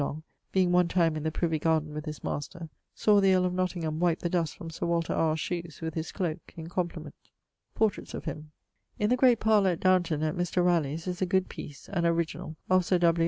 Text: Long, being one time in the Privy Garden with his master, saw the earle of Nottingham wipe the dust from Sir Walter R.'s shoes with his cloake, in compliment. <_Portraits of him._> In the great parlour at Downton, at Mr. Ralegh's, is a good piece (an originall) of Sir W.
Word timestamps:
Long, 0.01 0.23
being 0.51 0.71
one 0.71 0.87
time 0.87 1.15
in 1.15 1.21
the 1.21 1.29
Privy 1.31 1.59
Garden 1.59 1.93
with 1.93 2.05
his 2.05 2.23
master, 2.23 2.69
saw 2.95 3.21
the 3.21 3.35
earle 3.35 3.45
of 3.45 3.53
Nottingham 3.53 3.99
wipe 3.99 4.17
the 4.17 4.31
dust 4.31 4.57
from 4.57 4.71
Sir 4.71 4.87
Walter 4.87 5.13
R.'s 5.13 5.39
shoes 5.39 5.79
with 5.79 5.93
his 5.93 6.11
cloake, 6.11 6.55
in 6.57 6.69
compliment. 6.69 7.13
<_Portraits 7.77 8.15
of 8.15 8.25
him._> 8.25 8.45
In 8.97 9.11
the 9.11 9.15
great 9.15 9.39
parlour 9.39 9.69
at 9.73 9.79
Downton, 9.79 10.23
at 10.23 10.33
Mr. 10.35 10.65
Ralegh's, 10.65 11.05
is 11.05 11.21
a 11.21 11.27
good 11.27 11.49
piece 11.49 11.87
(an 11.89 12.07
originall) 12.07 12.55
of 12.67 12.83
Sir 12.83 12.97
W. 12.97 13.19